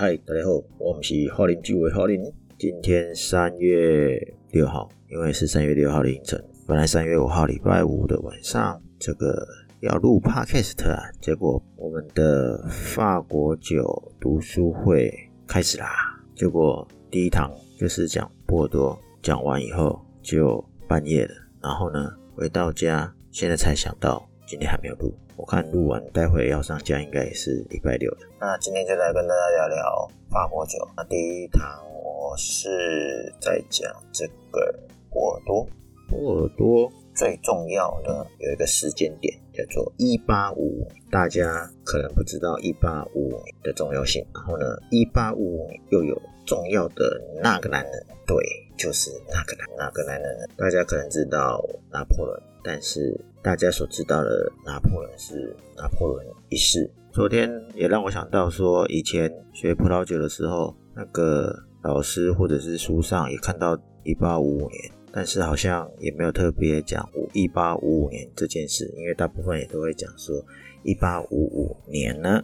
[0.00, 2.22] 嗨，大家好，我们是好邻居为好邻。
[2.56, 4.16] 今天三月
[4.52, 9.44] 六号，因为是三月六号凌晨，本来三月五号礼拜五的晚上，这个
[9.80, 15.12] 要录 podcast 啊，结果我们的法国酒读书会
[15.48, 15.88] 开始啦。
[16.32, 21.34] 结果第一堂就是讲波尔多，讲完以后就半夜了。
[21.60, 25.12] 然后呢，回到家，现在才想到今天还没有录。
[25.38, 28.26] 我看录完，待会要上架，应该也是礼拜六的。
[28.40, 30.76] 那今天就来跟大家聊聊法国酒。
[30.96, 31.62] 那第一堂
[31.94, 34.74] 我是在讲这个
[35.08, 35.64] 波尔多。
[36.08, 44.26] 波尔多最重要的有一个时间点叫做一八五，大家可能不知道一八五五的重要性。
[44.34, 47.92] 然后呢，一八五五又有重要的那个男人，
[48.26, 48.36] 对，
[48.76, 50.48] 就是那个男那个男人。
[50.56, 53.18] 大家可能知道拿破仑，但是。
[53.40, 56.90] 大家所知道的拿破仑是拿破仑一世。
[57.12, 70.44] 昨天也让我想到说，以前学葡萄酒的时候，那个老师或者是书上也看到一八五五年，但是好像也没有特别讲一八五五年这件事，因为大部分也都会讲说
[70.82, 72.42] 一八五五年呢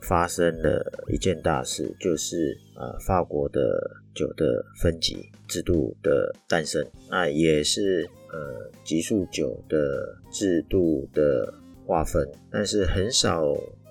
[0.00, 3.60] 发生了一件大事，就是呃法国的
[4.12, 8.10] 酒的分级制度的诞生，那也是。
[8.32, 11.52] 呃，级数酒的制度的
[11.86, 13.44] 划分，但是很少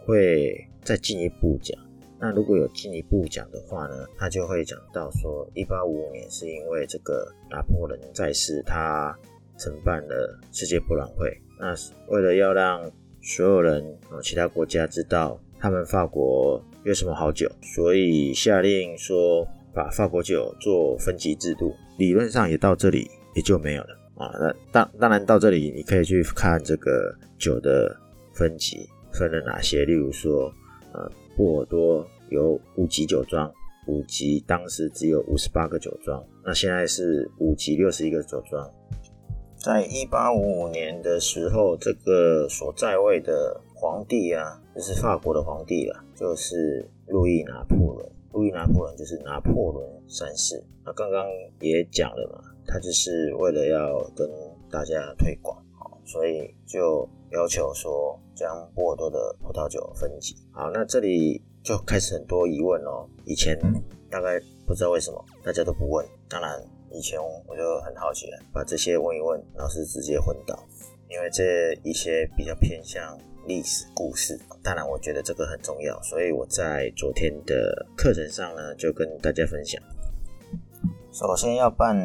[0.05, 1.79] 会再进一步讲。
[2.19, 9.17] 那如果有进一步讲的话呢，他就会讲到说，一八五五年是因为这个拿破仑在世，他
[9.57, 11.31] 承办了世界博览会。
[11.59, 11.73] 那
[12.07, 21.73] 为了要让所有人啊，其他国家知道他们法国有什么好酒，所以下令说把法国酒做分级制度。
[21.99, 24.00] 理论上也到这里也就没有了。
[24.21, 27.95] 啊，那当当然到这里，你可以去看这个酒的
[28.33, 29.83] 分级分了哪些。
[29.83, 30.51] 例如说，
[30.93, 33.51] 呃，波尔多有五级酒庄，
[33.87, 38.69] 五级当时只有五十八个酒庄，那现在是五级六十一个酒庄。
[39.57, 48.11] 在一八五五年的时候，这个所在位的皇帝啊，就是法国的皇帝了，就是路易拿破仑。
[48.33, 50.63] 路易拿破仑就是拿破仑三世。
[50.85, 51.25] 那刚刚
[51.59, 52.50] 也讲了嘛。
[52.67, 54.29] 他就是为了要跟
[54.69, 55.57] 大家推广，
[56.05, 60.35] 所以就要求说将波尔多的葡萄酒分级。
[60.51, 63.07] 好，那这里就开始很多疑问哦。
[63.25, 63.57] 以前
[64.09, 66.61] 大概不知道为什么大家都不问，当然
[66.91, 70.57] 以前我就很好奇了，把这些问一问，老师直接昏倒，
[71.09, 73.17] 因为这一些比较偏向
[73.47, 74.39] 历史故事。
[74.63, 79.81] 当然，我觉得这个很重要，所以我在昨天的课程上呢，就跟大家分享。
[81.11, 81.95] 首先要办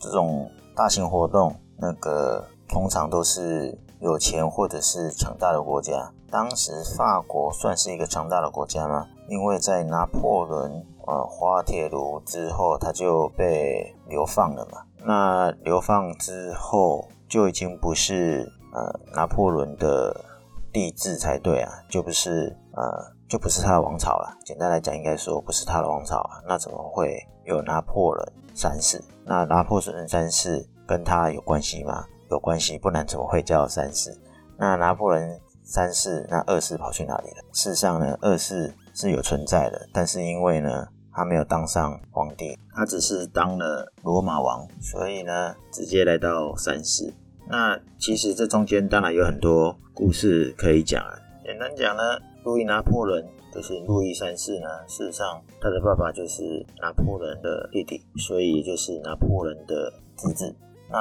[0.00, 6.10] 这种大型活动，那个通常都是有钱或者是强大的国家。
[6.30, 9.06] 当时法国算是一个强大的国家吗？
[9.28, 14.82] 因为在拿破仑呃滑铁卢之后，他就被流放了嘛。
[15.04, 20.24] 那流放之后就已经不是呃拿破仑的
[20.72, 24.36] 帝制才对啊，就不是呃就不是他的王朝了。
[24.44, 26.42] 简单来讲，应该说不是他的王朝啊。
[26.48, 28.32] 那怎么会有拿破仑？
[28.52, 32.04] 三世，那拿破仑三世跟他有关系吗？
[32.28, 34.12] 有关系，不然怎么会叫三世？
[34.58, 37.44] 那拿破仑三世，那二世跑去哪里了？
[37.52, 47.14] 事实上呢，二世是有存在的，但是因为呢，他没有当上皇帝，他只是当了罗马王，所以呢，直接来到三世。
[47.48, 51.14] 那其实这中间当然有很多故事可以讲啊。
[51.44, 52.02] 简单讲呢，
[52.44, 53.26] 路易拿破仑。
[53.52, 60.54] 就是路易三世呢，事实上他的爸爸就是拿破仑的弟弟，所以就是拿破仑的侄子。
[60.88, 60.96] 那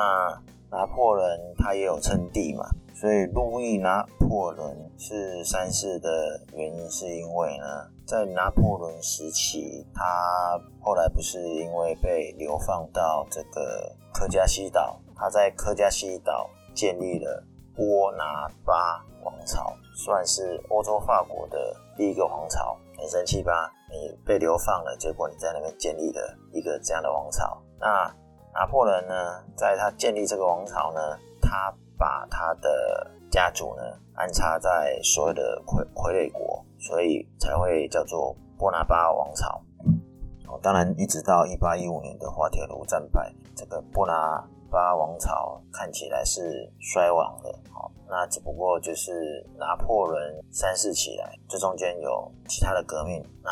[0.72, 17.44] 拿破仑他也有称帝嘛，所以路易拿破仑是三世的原因是因为呢，在拿破仑时期，他后来不是因为被流放到这个科加西岛，他在科加西岛建立了
[17.80, 19.74] 波拿巴王朝。
[19.96, 23.70] 算是欧洲法国的第一个王朝，很神奇吧？
[23.90, 27.62] 你被流放了，结果你在那边建立了一个这样的王朝。
[27.80, 28.10] 那
[28.54, 33.84] 拿破仑呢，在他建立这个王朝呢，他把他的家族呢
[34.16, 39.62] 安插在所有的傀傀儡国，所以才会叫做波拿巴王朝。
[40.48, 44.42] 哦，当然，一直到一八一五年的滑铁卢战败，这个波拿
[44.72, 47.54] 巴王朝看起来是衰亡的。
[47.72, 47.92] 好。
[48.12, 50.20] 那只不过就是拿破仑
[50.52, 53.24] 三世起来，这中间有其他的革命。
[53.44, 53.52] 那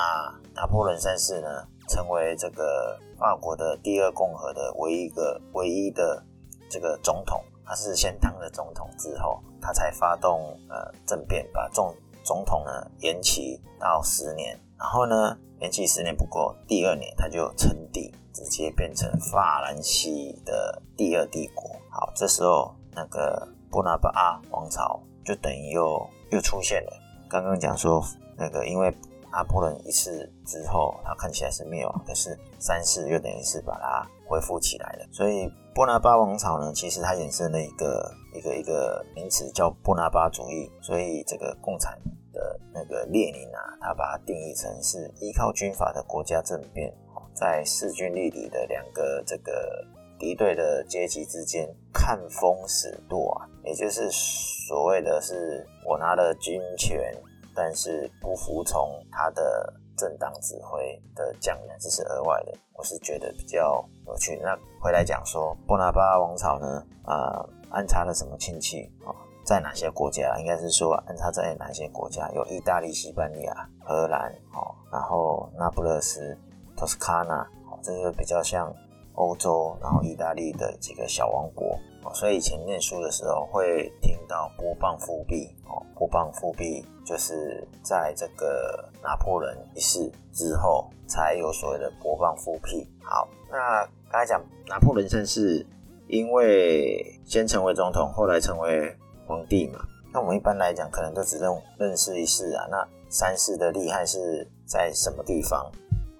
[0.56, 1.48] 拿破仑三世呢，
[1.88, 6.24] 成为这个法国的第二共和的唯一一个唯一的
[6.72, 7.40] 这个总统。
[7.63, 10.40] 他是先当了总统之后，他才发动
[10.70, 11.94] 呃政变，把总
[12.24, 14.60] 总统呢延期到十年。
[14.77, 21.69] 然后呢，延期十年不过，第二年他就称帝，直接变成法兰西的第二帝国。
[21.89, 26.94] 好，这时候那个波拿巴王朝就等于又又出现了。
[27.27, 28.03] 刚刚讲说
[28.38, 28.95] 那个，因为
[29.31, 35.06] 拿破仑一世之后，他看起来是灭亡，可是三世又等于是把它恢复起来了。
[35.12, 40.71] 所以波拿巴王朝呢，其实它衍生了一个一个一个名词叫波拿巴主义。
[40.81, 42.00] 所以这个共产
[42.38, 46.94] 的那个列宁啊，他把它定义成是依靠军阀的国家政变，
[47.34, 49.84] 在势均力敌的两个这个
[50.19, 57.12] 敌对的阶级之间看风使舵啊，也就是所谓的是我拿了军权。
[57.60, 62.54] 但是不服从他的正当指挥的将领，这是额外的。
[62.75, 64.39] 我是觉得比较有趣。
[64.44, 69.10] 那回来讲说，波拿巴王朝呢，啊，安插了什么亲戚啊？
[69.48, 70.38] 在哪些国家？
[70.40, 72.30] 应该是说安插在哪些国家？
[72.36, 76.38] 有意大利、西班牙、荷兰，哦，然后那不勒斯、
[76.76, 77.40] 托斯卡纳，
[77.72, 78.76] 哦，这个比较像
[79.14, 81.80] 欧洲，然后意大利的几个小王国。
[82.14, 92.86] 所以以前念书的时候会听到波棒复辟哦，波棒复辟就是在这个拿破仑一世之后才有所谓的波棒复辟。
[93.02, 95.66] 好，那刚才讲拿破仑三世，
[96.08, 98.96] 因为先成为总统，后来成为
[99.27, 99.79] 皇帝嘛。
[100.13, 102.65] 那我们一般来讲，可能都只认认识一世啊。
[102.71, 105.69] 那三世的厉害是在什么地方？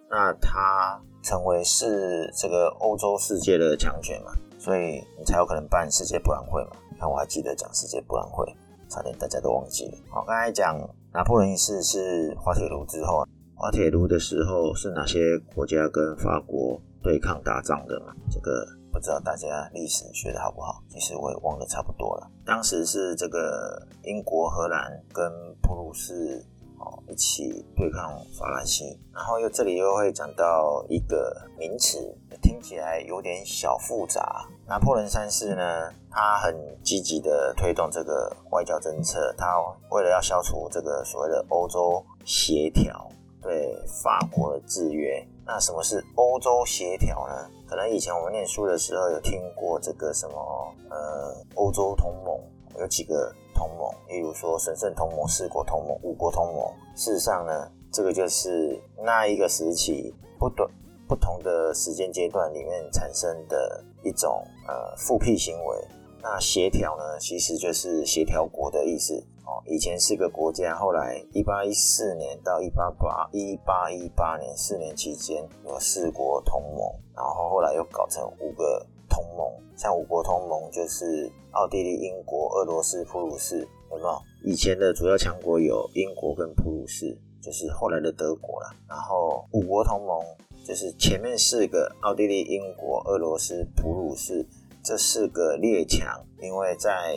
[0.10, 4.32] 那他成为是这个欧洲世界的强权嘛？
[4.60, 6.72] 所以你才有可能办世界博览会嘛？
[7.00, 8.46] 那我还记得讲世界博览会，
[8.90, 9.98] 差点大家都忘记了。
[10.10, 10.78] 好，刚才讲
[11.14, 13.26] 拿破仑一世是滑铁卢之后，
[13.56, 18.14] 滑铁卢的时候是哪些国家跟法国对抗打仗的嘛？
[18.30, 20.82] 这个不知道大家历史学的好不好？
[20.90, 22.30] 其实我也忘得差不多了。
[22.46, 25.32] 当时是这个英国、荷兰跟
[25.62, 26.46] 普鲁士。
[26.80, 31.98] 哦，一起对抗法兰西，然后又这里又会讲到一个名词，
[32.40, 34.48] 听起来有点小复杂。
[34.68, 39.58] 拿破仑三世呢，他很积极的推动这个外交政策，他
[39.90, 43.10] 为了要消除这个所谓的欧洲协调
[43.48, 43.74] 对
[44.04, 45.26] 法国的制约。
[45.46, 47.50] 那什么是欧洲协调呢？
[47.68, 52.40] 可能以前我们念书的时候有听过这个什么呃欧洲同盟，
[52.80, 53.34] 有几个。
[53.60, 56.72] 同盟，例如说神圣同盟、四国同盟、五国同盟。
[56.96, 60.70] 事实上呢，这个就是那一个时期不短
[61.08, 65.88] 不同的时间阶段里面产生的一种呃复辟行为。
[66.22, 69.16] 那协调呢，其实就是协调国的意思
[69.46, 69.62] 哦。
[69.66, 79.48] 以前是个国家，后来一八一四年到一八八一八一八年四年期间有四国同盟，然后后来又搞成五个同盟。
[79.76, 83.60] 像五国同盟就是奥地利、英国、俄罗斯、普鲁士，
[83.92, 84.22] 有没有？
[84.44, 88.76] 以前的主要强国有英国跟普鲁士，就是后来的德国了。
[88.90, 90.20] 然后五国同盟
[90.66, 94.44] 就是前面四个奥地利、英国、俄罗斯、普鲁士
[94.88, 97.14] 这四个列强，因为在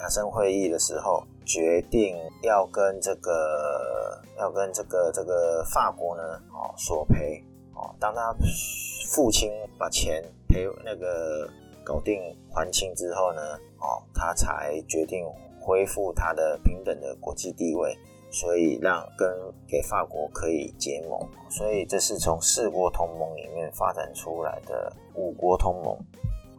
[0.00, 7.44] 亚森会议的时候决定要跟这个要跟这个这个法国呢哦索赔
[7.74, 8.34] 哦，当他
[9.10, 11.46] 父亲把钱赔那个。
[11.82, 12.20] 搞定
[12.52, 13.40] 还清之后呢，
[13.78, 15.26] 哦，他才决定
[15.60, 17.96] 恢复他的平等的国际地位，
[18.30, 19.28] 所以让跟
[19.66, 21.18] 给法国可以结盟，
[21.48, 25.98] 所以这是从四国同盟里面发展出来的五国同盟。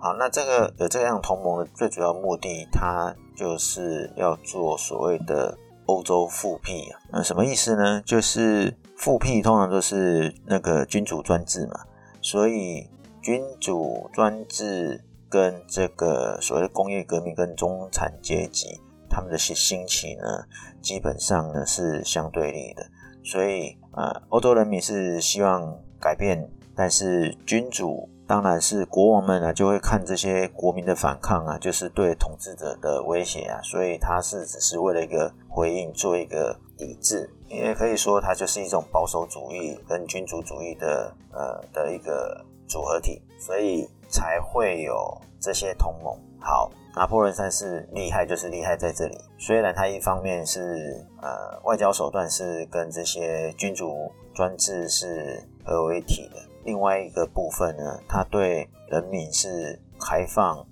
[0.01, 6.99] 好，那这个有这样同盟的最主要目的，它就是要做所谓的欧洲复辟啊。
[7.11, 8.01] 那什么意思呢？
[8.03, 11.79] 就是复辟通常都是那个君主专制嘛，
[12.21, 12.89] 所以
[13.21, 15.01] 君主专制。
[15.31, 18.67] 跟这个所谓的工业革命跟中产阶级
[19.09, 20.43] 他们的兴兴起呢，
[20.81, 22.85] 基本上呢是相对立的。
[23.23, 43.85] 所以呃，欧洲人民是希望改变，但是君主当然是国王们啊，就会看这些国民的反抗啊，就是对统治者的威胁啊，所以他是只是为了一个回应，做一个抵制，也可以说它就是一种保守主义跟君主主义的呃的一个组合体，所以。
[44.13, 44.93] 才会有
[45.39, 46.13] 这些同盟。
[46.37, 49.17] 好，拿破仑三世厉害，就是厉害在这里。
[49.39, 60.65] 虽然他一方面是呃外交手段是跟这些君主专制是合为一体的，另外一个部分呢，它对人民是开放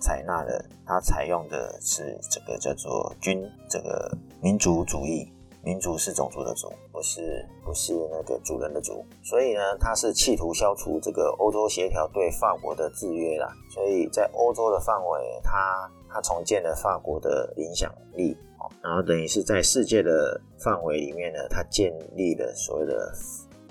[0.00, 5.32] 采纳的，它采用的是这个叫做君这个民族主义。
[5.62, 13.46] 民族是种族的族，不是不是那个主人的主，所以呢，他是企图消除这个欧洲协调对法国的制约啦。
[13.70, 18.34] 所以在欧洲的范围，他他重建了法国的影响力
[18.82, 23.12] 然后等于是在世界的范围里面呢，它建立了所谓的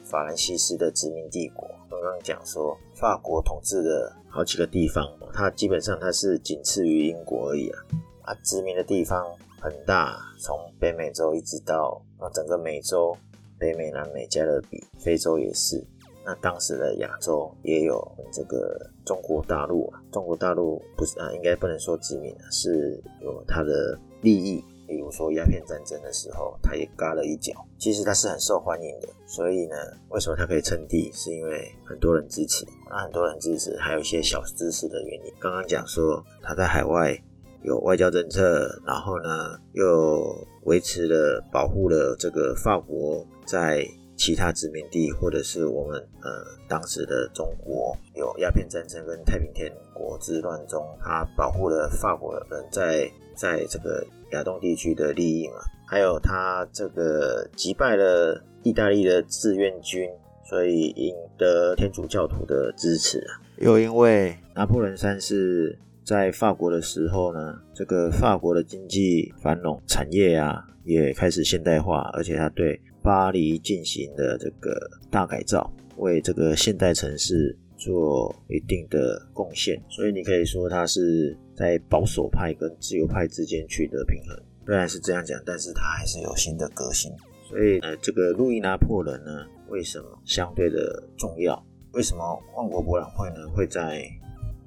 [0.10, 1.70] 法兰西斯的殖民帝国。
[1.90, 7.80] 刚刚讲说，法国统治的好几个地方，它基本上它是仅次于英国而已啊。
[8.24, 9.24] 啊，殖民的地方
[9.62, 13.16] 很大，从北美洲一直到啊整个美洲、
[13.60, 15.84] 北美、南美、加勒比、非洲也是。
[16.26, 24.64] 那当时的亚洲也有这个中国大陆啊，中国大陆不是啊，应该不能说殖民啊，是有它的利益。
[24.90, 27.54] 比如说鸦片战争的时候，他也嘎了一脚。
[27.78, 29.76] 其实他是很受欢迎的，所以呢，
[30.10, 31.12] 为什么他可以称帝？
[31.14, 32.66] 是因为很多人支持。
[32.90, 35.34] 那很多人支持，还有一些小支持的原因。
[35.40, 37.16] 刚刚讲说他在海外
[37.62, 43.88] 有外交政策，然后呢又维持了保护了这个法国在。
[44.20, 46.30] 其他殖民地，或者是我们呃
[46.68, 55.54] 当时的中国有鸦片战争跟太平天国之乱中，他保护了法国人在在这个亚东地区的利益嘛，
[55.88, 60.10] 还有他这个击败了意大利的志愿军，
[60.44, 63.40] 所以赢得天主教徒的支持啊。
[63.60, 72.80] 又因为拿破仑三世在法国的时候呢，这个法国的经济繁荣，产业啊也开始现代化，而且他对
[73.10, 84.40] 巴黎进行的这个大改造，为这个现代城市做一定的贡献，所以你可以说他是在保守派跟自由派之间取得平衡。
[84.64, 87.12] 虽然是这样讲，但是他还是有新的革新。
[87.48, 91.66] 所以，呃，这个路易拿破仑呢，为什么相对的重要？
[91.94, 94.08] 为什么万国博览会呢会在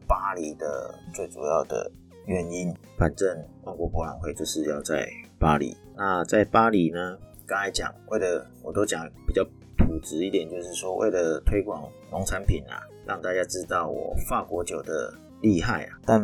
[0.09, 1.89] 巴黎的最主要的
[2.27, 2.75] 原因？
[2.99, 3.29] 反正
[3.63, 5.09] 万国博览会就是要在
[5.39, 5.77] 巴黎。
[5.97, 7.17] 那在巴黎呢？
[7.53, 9.45] 刚才讲，为了我都讲比较
[9.77, 15.99] 土直一点，就是说为了推广农产品啊，让大家知道我法国酒的厉害啊。
[16.07, 16.19] 但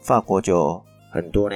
[0.00, 1.54] 法国酒很多呢，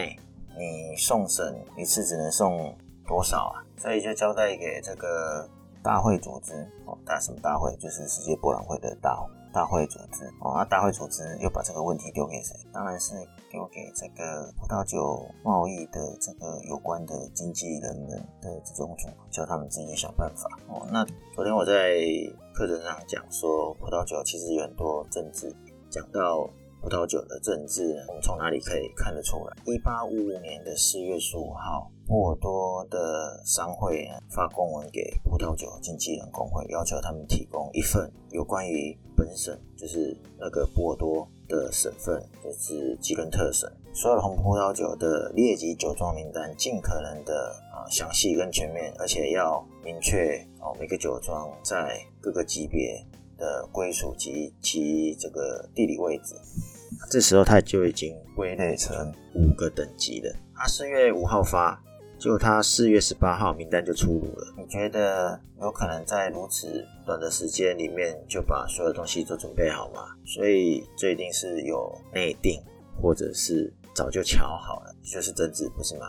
[0.56, 2.72] 你送审一次只能送
[3.04, 3.66] 多少啊？
[3.76, 5.44] 所以就交代给这个
[5.82, 6.52] 大会组织
[6.84, 7.74] 哦，大什么大会？
[7.80, 9.16] 就是世界博览会的大
[9.56, 10.52] 大会组织哦。
[10.54, 12.54] 那大会组织又把这个问题丢给谁？
[12.74, 13.14] 当然是。
[13.48, 18.10] 丢给这个葡萄酒贸易的这个有关的经纪人们
[18.42, 20.86] 的这种组，叫他们自己想办法哦。
[20.92, 21.96] 那昨天我在
[22.52, 25.54] 课程上讲说，葡萄酒其实有很多政治。
[25.88, 26.50] 讲到
[26.86, 29.56] 葡萄酒的政治，我们从哪里可以看得出来？
[29.64, 41.28] 一八五五年的四月十五号，波尔多的商会发公文给葡萄酒经纪人工会，要求他们提供一份有关于本省，就是那个波尔多。
[41.48, 53.00] 的省份就是吉伦特省，所有红葡萄酒的列级酒庄名单，尽可能的啊详细跟全面，而且要明确哦每个酒庄在各个级别
[53.38, 56.34] 的归属及其这个地理位置。
[57.10, 60.34] 这时候它就已经归类成五个等级了。
[60.54, 61.82] 它四月五号发。
[62.18, 70.00] 就他四月十八号名单就出炉了，你觉得有可能在如此短的时间里面就把所有东西都准备好吗？
[70.24, 72.58] 所以这一定是有内定，
[73.02, 76.06] 或者是早就瞧好了，就是政治，不是吗？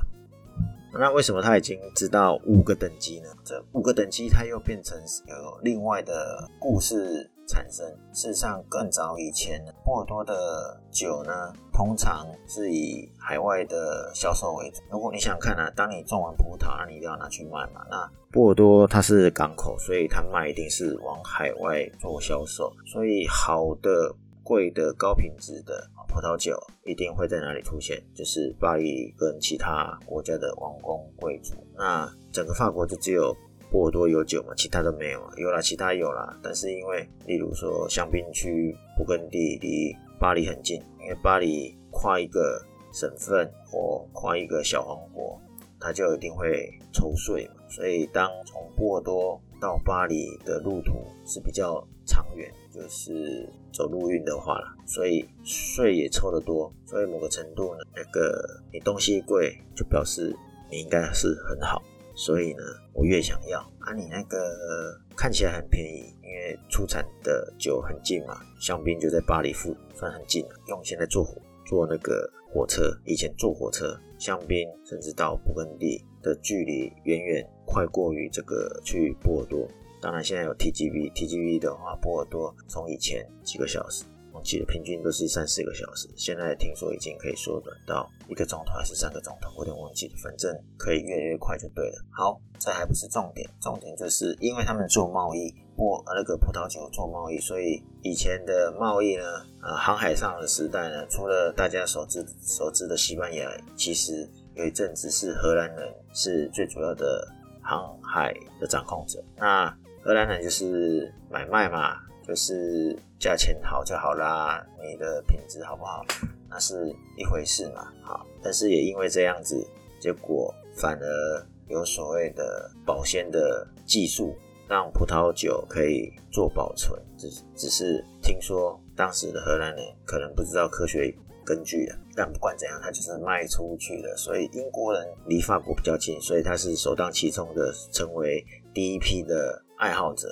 [0.94, 3.28] 那为什么他已经知道五个等级呢？
[3.44, 7.30] 这五个等级他又变成有另外的故事。
[7.48, 7.86] 产生。
[8.14, 14.82] 事实上，更早以前，波尔多的酒呢，通常是以海外的销售为主。
[14.92, 17.86] 如果你想看啊，当你种完葡萄，那你一定要拿去卖嘛。
[17.90, 22.72] 那波尔多它是港口，所以它卖一定是往海外做销售。
[22.86, 24.14] 所以好的、
[24.44, 28.04] 贵的、高品质的葡萄酒一定会在哪里出现？
[28.14, 31.54] 就是巴黎跟其他国家的王公贵族。
[31.76, 33.36] 那整个法国就只有。
[33.70, 34.54] 波尔多有酒嘛？
[34.56, 35.34] 其他都没有啊？
[35.38, 42.62] 有啦，其他有啦，但是因为，例如说香槟区勃艮第离巴黎很近，因为巴黎跨一个
[42.94, 45.40] 省份或跨一个小王国，
[45.80, 47.64] 它就一定会抽税嘛。
[47.70, 50.94] 所以当从波尔多到巴黎的路途
[51.26, 56.74] 是比较长远，就是走陆运的话啦，所以税也抽得多。
[56.86, 60.34] 所以某个程度呢，那个你东西贵，就表示
[60.72, 61.84] 你应该是很好。
[62.18, 70.56] 所以呢，我越想要啊，你那个看起来很便宜，因为出产的酒很近嘛，香槟就在巴黎附算很近了。
[70.68, 79.68] 用现在坐火坐那个火车，以前坐火车，香槟甚至到勃艮第的距离远远快过于这个去波尔多。
[80.02, 84.04] 当然现在有 TGV，TGV 的话，波尔多从以前几个小时。
[84.44, 92.06] 记得平均都是三四个小时，现在听说已经可以缩短到一个钟头还是三个钟头，我有点忘记了，反正可以越来越快就对了。
[92.12, 99.24] 好，这还不是重点，重点就是因为他们做贸易，或那个葡萄酒做贸易，所以以前的贸易呢，
[99.62, 107.28] 呃，航海上的时代呢，除了大家所知所知的西班牙，其实有一阵子是荷兰人是最主要的
[107.62, 109.24] 航海的掌控者。
[109.36, 109.70] 那
[110.04, 116.06] 荷兰人就是买卖嘛，就是价钱好就好啦，你的品质好不好，
[116.50, 117.88] 那是一回事嘛。
[118.04, 119.66] 好，但是也因为这样子，
[120.00, 124.36] 结果反而有所谓的保鲜的技术，
[124.68, 127.02] 让葡萄酒可以做保存。
[127.18, 131.16] 只只是听说当时的荷兰人可能不知道科学。
[131.46, 134.14] 根据的，但不管怎样，他就是卖出去了。
[134.18, 140.28] 所以英国人离法国比较近，所以他是首当其冲的，成为第一批的爱好者。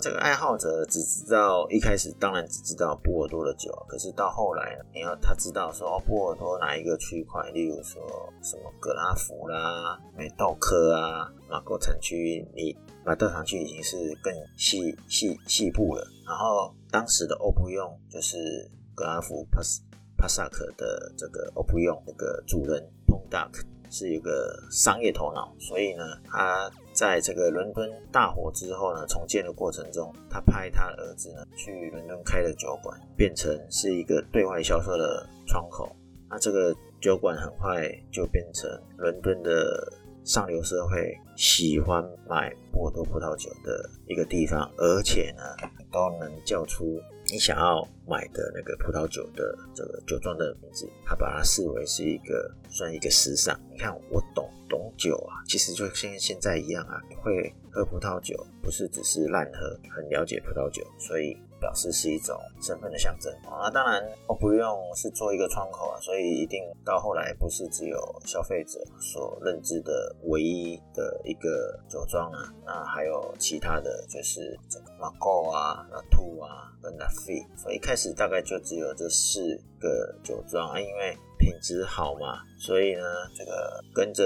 [0.00, 8.02] 这个爱好者只知道一开始当然只知道波尔多的酒，可是到后来，你要他知道说波尔多哪一个区块，例如说
[8.42, 16.06] 什么格拉夫啦、美道科啊、马沟产区，你马豆产区已经是更细细细部了。
[16.26, 19.82] 然后当时的欧布用就是格拉夫 Pass。
[20.20, 26.68] 帕萨克的这个欧普用那个主人 p o n d u k 是一个商业头脑，所以呢，他
[26.98, 35.88] 在这个伦敦大火之后呢，重建的过程中，他派他的儿子呢去伦敦开了酒馆，变成是一个对外销售的窗口。
[36.28, 39.92] 那这个酒馆很快就变成伦敦的
[40.28, 45.42] 上流社会喜欢买波多葡萄酒的一个地方，而且呢，
[45.90, 47.00] 都能叫出。
[47.32, 53.58] 你想要买的那个葡萄酒的这个酒庄的名字，他把它视为是一个算一个时尚。
[53.70, 61.34] 你看，我懂懂酒啊，其实就像现在一样啊，会喝葡萄酒，不是只是烂喝，很了解葡萄酒，所以。
[61.60, 83.02] 表示是一种身份的象征啊，当然我不用是做一个窗口啊，所以一定到后来不是只有消费者所认知的唯一的一个酒庄啊，那还有其他的就是这个马高啊、那兔啊跟那菲，所以一开始大概就只有这四个酒庄啊，因为品质好嘛，所以呢
[83.36, 84.24] 这个跟着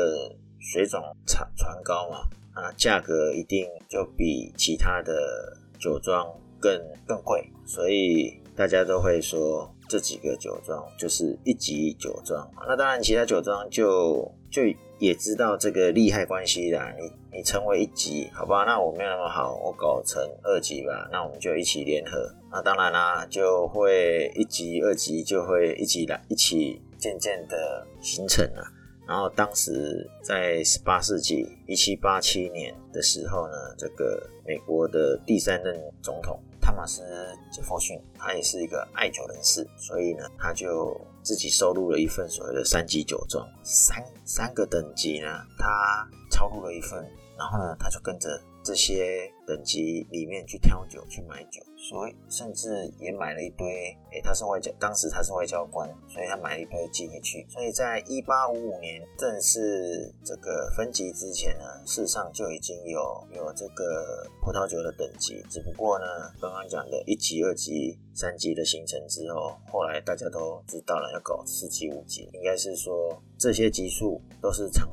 [0.61, 2.19] 水涨船船高嘛，
[2.53, 6.27] 啊价格一定就比其他的酒庄。
[6.63, 6.73] 更
[7.07, 12.49] 更贵，所以大家都会说这几个酒庄就是一级酒庄。
[12.69, 14.63] 那当然，其他酒庄就就
[14.99, 16.95] 也知道这个利害关系啦。
[16.97, 18.65] 你你成为一级，好吧？
[18.65, 21.09] 那我没有那么好，我搞成二级吧。
[21.11, 22.33] 那我们就一起联合。
[22.51, 28.63] 那当然啦，就会一级、二级就会一起来，一起渐渐的形成了。
[29.09, 36.39] 然后当时在十八世纪一七八七年的时候呢，这个美国的第三任总统。
[36.63, 37.03] 汤马斯·
[37.55, 47.05] 杰弗逊，他也是一个爱酒人士，所以呢，他就自己收录了一份所谓的三级酒庄，三三个等级呢，他抄录了一份，
[47.37, 48.41] 然后呢，他就跟着。
[48.65, 53.67] 这些等级里面去挑酒去买酒，所以甚至也买了一堆。
[54.13, 57.45] 诶，他是外交，当时他是外交官，所以他买了一堆寄回去。
[57.49, 63.01] 所以在一八五五年正式这个分级之前呢，事实上就已经有
[63.35, 65.43] 有这个葡萄酒的等级。
[65.51, 66.05] 只不过呢，
[66.41, 74.89] 刚刚讲的一级、二级、三级的形成之后，后来大家都知道了要搞四级、五级，应该是说这些级数都是厂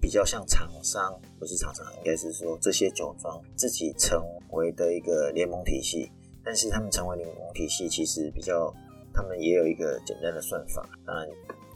[0.00, 4.18] 比较像厂商，不是厂商，应该是说这些酒庄自己成
[4.52, 6.10] 为的一个联盟体系。
[6.44, 8.72] 但是他们成为联盟体系，其实比较，
[9.12, 10.88] 他们也有一个简单的算法。
[11.06, 11.28] 当然，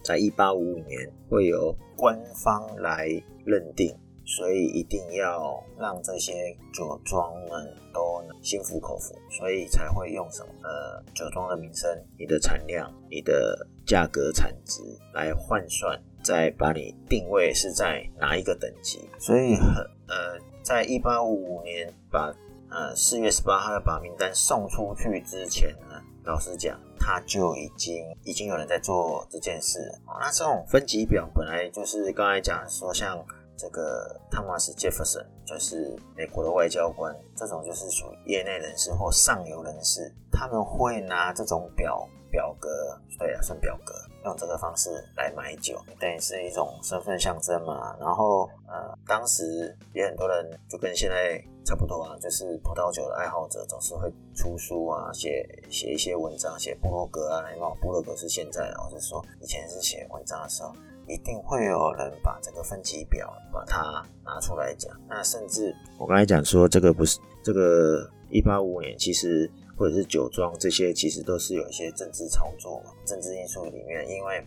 [0.03, 3.07] 在一八五五年会由官方来
[3.45, 14.81] 认定，所以一定要让这些酒庄们都心服口服，所以才会用什么呃酒庄的名称、你的产量、你的价格产值
[15.13, 15.99] 来换算。
[16.21, 19.77] 再把你定位是在哪一个等级，所以很
[20.09, 22.29] 呃，在一八五五年把
[22.69, 29.79] 呃四月十八号要把名单送出去之前呢，老实讲，他就已经已经有人在做这件事。
[30.19, 33.17] 那这种分级表本来就是刚才讲说，像
[33.57, 42.07] 这个汤马斯杰弗森，就是美国的外交官，这种就是属于业内人士或上游人士，他们会拿这种表。
[42.31, 42.69] 表格，
[43.17, 43.91] 对啊，算表格，
[44.25, 47.95] 用这个方式来买酒，等于是一种身份象征嘛。
[47.99, 57.43] 然后，呃，当时也很多人就跟现在差不多啊，就是葡萄酒的爱好者总是会出书啊，写写一些文章，写部落格啊。
[57.53, 60.73] 因为部落格是现在，我是说以前是写文章的时候，
[61.07, 64.93] 一定会有人把这个分级表把它拿出来讲。
[65.07, 69.49] 那甚至我刚才讲说，这个不是这个一八五五年，其实。
[69.79, 74.05] 或者是酒庄这些，其实都是有一些政治操作、政治因素里面。
[74.09, 74.43] 因为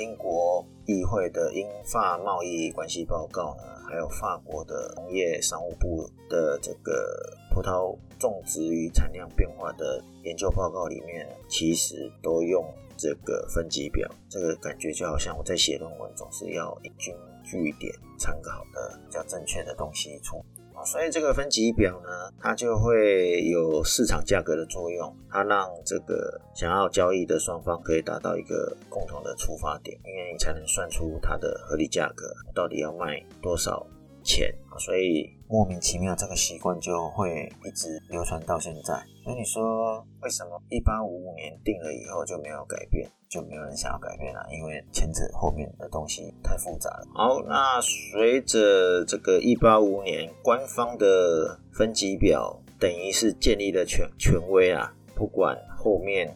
[0.00, 12.62] 英国议会的英法贸易关系报告呢，还有法国的农业商务部的这个葡萄种植与产量变化的研究报告里面，其实都用
[12.96, 20.44] 这个分级表，这个感觉就好像我在写论文，总是要引经据典参考的比较正确的东西出。
[20.84, 22.08] 所以这个分级表呢，
[22.40, 33.86] 它就会有市场价格的作用，它让这个想要交易的双方可以达到一个共同的出发点，因为你才能算出它的合理价格，到底要卖多少
[34.22, 34.54] 钱。
[34.78, 38.94] 所以莫名其妙这个习惯就会一直流传到现在。
[39.24, 43.10] 所以你说为什么一八五五年定了以后就没有改变？
[43.36, 47.06] 就没有人想要改变了，因为牵扯后面的东西太复杂了。
[47.12, 56.34] 好，那随着这个一八五年官方的分级表，等于是建立了权权威啊，不管后面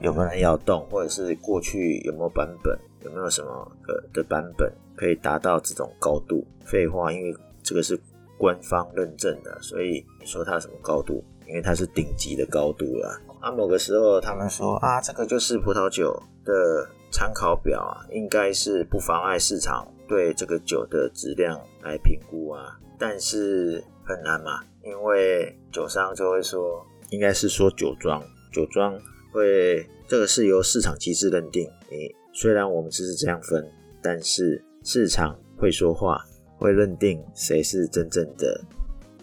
[0.00, 3.50] 有没有人要动，或者是过去有没有版本，有没有什么
[3.86, 6.44] 呃的版本可以达到这种高度？
[6.64, 7.32] 废话，因为
[7.62, 7.96] 这个是
[8.36, 11.22] 官方认证的，所以你说它什么高度？
[11.46, 13.20] 因为它是顶级的高度了。
[13.40, 16.12] 啊，某个时候他们说啊，这个就是葡萄酒
[16.44, 22.78] 的参考表啊，应该是不妨碍市场对这个酒的质量来评估啊。
[22.98, 28.22] 但是很难嘛，因为酒商就会说，应该是说酒庄，
[28.52, 28.94] 酒庄
[29.32, 31.66] 会这个是由市场机制认定。
[31.90, 33.66] 你虽然我们只是这样分，
[34.02, 36.22] 但是市场会说话，
[36.58, 38.60] 会认定谁是真正的。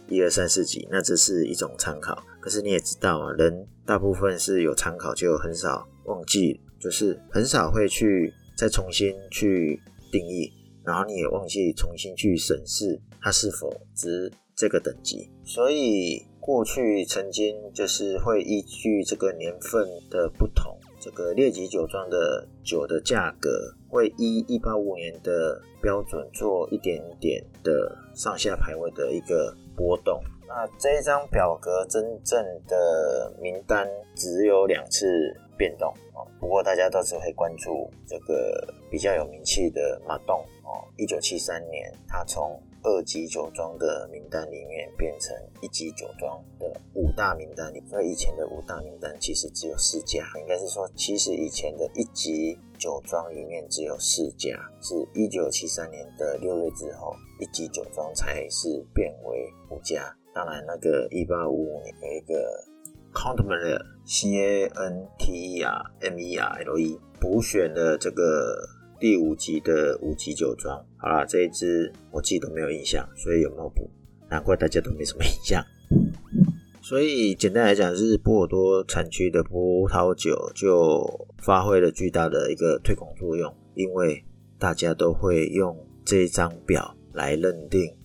[0.08, 2.18] 一二三四级，那只是一种参考。
[2.48, 9.78] 可是你也知道啊，人大部分是有参考，就很少忘记，就是很少会去再重新去
[10.14, 10.50] 定义，
[10.86, 15.30] 然后你也忘记重新去审视它是否值这个等级。
[15.44, 23.50] 所以过去曾经就是会依据这个年份的不同，这个列级酒庄的酒的价格
[23.90, 30.24] 会依一八五年的标准做一点点的上下排位的一个波动。
[30.48, 35.06] 那这张表格真正的名单只有两次
[35.58, 60.16] 变动哦，不过大家都只会关注这个比较有名气的马洞哦，一九七三年他从二级酒庄的名单里面变成一级酒庄的五大名单里，所以以前的五大名单其实只有四家，应该是说其实以前的一级酒庄里面只有四家，是一九七三年的六月之后，一级酒庄才是变为五家。
[60.38, 62.64] 当然，那个一八五五年有一个
[63.12, 68.56] Cantermery C A N T E R M E R L E 补选的这个
[69.00, 70.78] 第五级的五级酒庄。
[70.98, 73.90] 好啦，这一支我自己都没有印象，所以有没有补？
[74.30, 75.66] 难怪大家都没什么印象。
[76.84, 81.04] 所以简单来讲，是波尔多产区的葡萄酒就
[81.40, 84.24] 发挥了巨大的一个推广作用，因为
[84.60, 87.97] 大家都会用这张表来认定。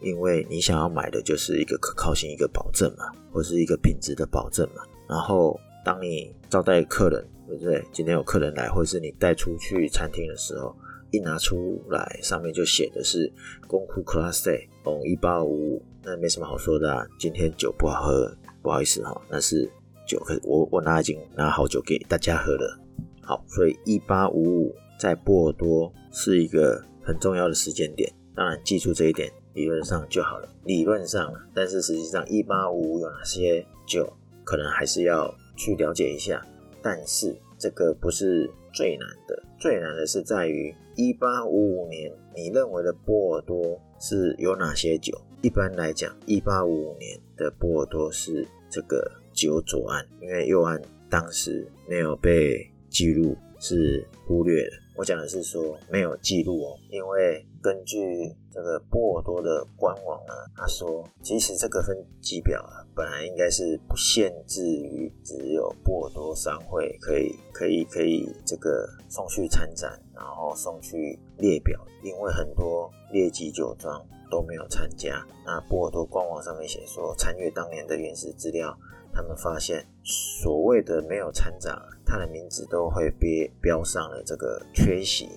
[0.00, 4.82] 因为你想要买的就是一个可靠性、一个保证嘛，或是一个品质的保证嘛。
[5.08, 7.84] 然后当你招待客人，对不对？
[7.92, 10.74] 今天有客人来，或是你带出去餐厅的时候，
[11.10, 13.32] 一拿出来上面就写的是
[13.66, 17.04] “功夫 Class A 哦一八五五”，那没什么好说的啊。
[17.18, 19.68] 今天酒不好喝，不好意思哈，那是
[20.06, 22.80] 酒，可我我拿已经拿好酒给大家喝了。
[23.22, 29.30] 好，所以一八五五在波尔多是一个很重要的时间点，当然记住这一点。
[29.54, 34.10] 理论上就好了，理论上，但是实际上一八五五有哪些酒，
[34.44, 36.44] 可能还是要去了解一下。
[36.82, 45.20] 但是这个不是最难的，最难的是在于一八五五年你认为的波尔多是有哪些酒？
[45.42, 54.72] 一般来讲，一八五五年的波尔多是这个酒左岸，因为右岸当时没有被记录，是忽略了。
[54.96, 75.24] 我讲的是说没有记录哦，因为根据这个波尔多的官网呢，他说其实这个分级表啊，本来应该是不限制于只有波尔多商会可以可以可以这个送去参展，然后送去列表，因为很多列级酒庄都没有参加。
[75.44, 78.76] 那波尔多官网上面写说，参阅当年的原始资料。
[79.12, 85.28] 他们发现，所谓的没有参展，他的名字都会被标上了这个缺席，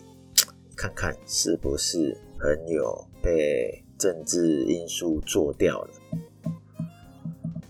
[0.75, 5.89] 看看是不是很有被政治因素做掉了。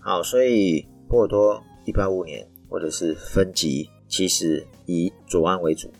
[0.00, 5.90] 好，所以波尔多一八五年或者是分级，其实以左岸为主。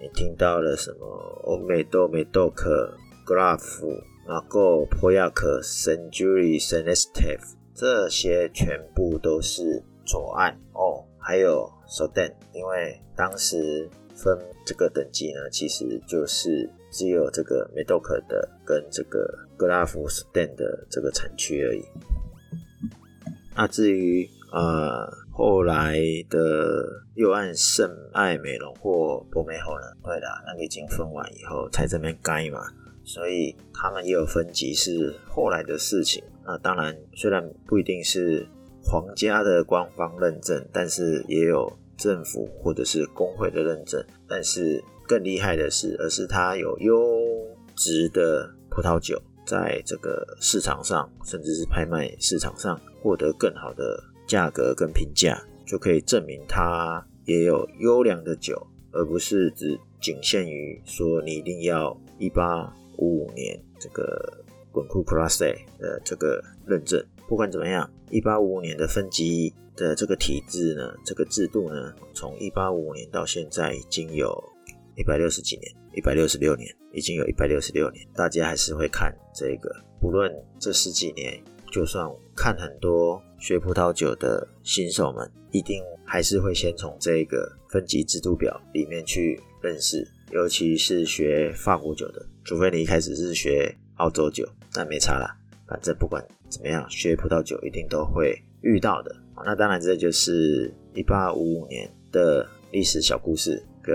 [0.00, 1.06] 你听到了什么？
[1.44, 3.92] 欧美豆、美豆克、格拉夫、
[4.26, 7.56] 马够、波亚克、圣朱利、圣埃斯特夫。
[7.74, 13.88] 这些全部都是左岸哦，还有 Soden，因为当时
[14.22, 21.82] 分这个等级呢，其实就是只有这个 Medoc 的跟这个格拉夫 Soden 的这个产区而已。
[23.56, 25.98] 那至于呃后来
[26.30, 29.86] 的右岸圣爱美容或博美后呢？
[30.02, 32.60] 对的，那个已经分完以后才这边改嘛，
[33.04, 36.22] 所以他们也有分级，是后来的事情。
[36.44, 38.46] 那当然，虽然不一定是
[38.82, 41.70] 皇家的官方认证，但是也有
[42.02, 44.04] 政府或者是工会的认证。
[44.26, 46.96] 但是更厉害的是，而是它有优
[47.76, 54.02] 质的葡萄酒，在这个市场上，甚至是拍卖市场上获得更好的。
[54.24, 55.36] 价格跟评价
[55.66, 58.56] 就可以证明它也有优良的酒，
[58.92, 65.40] 而不是只仅限于说你一定要一八五五年这个滚库 Plus
[65.78, 67.04] 的这个认证。
[67.28, 74.32] 不管怎么样，一八五五年的分级的这个体制呢，这个制度呢，从一八五五年到现在已经有
[74.96, 83.22] 一百六十几年，一百六十六年，已经有一百六十六年，大家还是会看这个，不论这十几年，就算看很多。
[83.38, 95.36] 学葡萄酒的新手们一定还是会先从这个分级制度表里面去认识，尤其是学法国酒的，除非你一开始是学澳洲酒，那没差啦。
[95.66, 99.12] 反正不管怎么样，学葡萄酒一定都会遇到的。
[99.44, 103.94] 那当然，这就是一八五五年的历史小故事，跟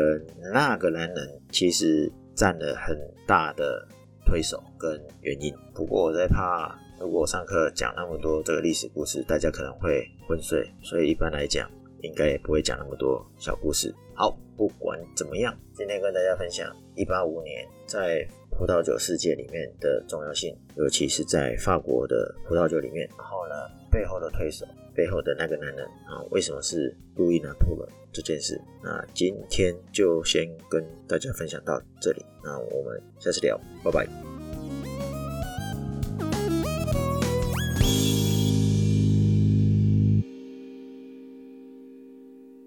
[0.54, 3.88] 那个男人其实占了很大的
[4.26, 5.54] 推手跟原因。
[5.73, 6.78] 不过我在怕。
[7.00, 11.69] 如果上课讲那么多这个历史故事，大家可能会昏睡，所以一般来讲，
[12.02, 13.93] 应该也不会讲那么多小故事。
[14.15, 23.08] 好，不管怎么样，今天跟大家分享一八五年在葡萄酒世界里面的重要性，尤其是在法国的葡萄酒里面。
[23.15, 23.54] 然后呢，
[23.97, 28.62] 背后的推手，背后的那个男人啊，为什么是路易拿破仑这件事？
[28.83, 34.37] 那今天就先跟大家分享到这里，那我们下次聊，拜拜。